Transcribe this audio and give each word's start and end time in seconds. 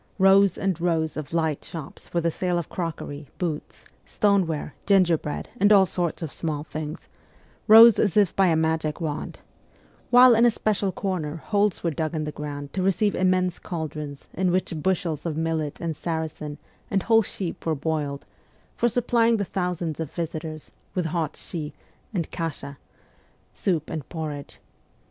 Rows 0.17 0.57
and 0.57 0.81
rows 0.81 1.15
of 1.15 1.31
light 1.31 1.63
shops 1.63 2.07
for 2.07 2.21
the 2.21 2.31
sale 2.31 2.57
of 2.57 2.69
crockery, 2.69 3.27
boots, 3.37 3.85
stoneware, 4.03 4.73
ginger 4.87 5.15
bread, 5.15 5.49
and 5.59 5.71
all 5.71 5.85
sorts 5.85 6.23
of 6.23 6.33
small 6.33 6.63
things, 6.63 7.07
rose 7.67 7.99
as 7.99 8.17
if 8.17 8.35
by 8.35 8.47
a 8.47 8.55
magic 8.55 8.99
wand; 8.99 9.41
while 10.09 10.33
in 10.33 10.43
a 10.43 10.49
special 10.49 10.91
corner 10.91 11.35
holes 11.35 11.83
were 11.83 11.91
dug 11.91 12.15
in 12.15 12.23
the 12.23 12.31
ground 12.31 12.73
to 12.73 12.81
receive 12.81 13.13
immense 13.13 13.59
cauldrons 13.59 14.27
in 14.33 14.49
which 14.49 14.73
bushels 14.81 15.23
of 15.23 15.37
millet 15.37 15.79
and 15.79 15.93
sarrasin 15.95 16.57
and 16.89 17.03
whole 17.03 17.21
sheep 17.21 17.63
were 17.63 17.75
boiled, 17.75 18.25
for 18.75 18.89
supplying 18.89 19.37
the 19.37 19.45
thousands 19.45 19.99
of 19.99 20.09
visitors 20.09 20.71
with 20.95 21.05
hot 21.05 21.33
schi 21.37 21.73
and 22.11 22.31
kasha 22.31 22.79
(soup 23.53 23.87
and 23.87 24.09
porridge). 24.09 24.59